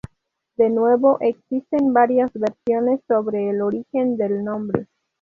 De 0.55 0.67
nuevo 0.71 1.19
existen 1.19 1.93
varias 1.93 2.31
versiones 2.33 3.01
sobre 3.07 3.51
el 3.51 3.61
origen 3.61 4.17
del 4.17 4.43
nombre. 4.43 4.87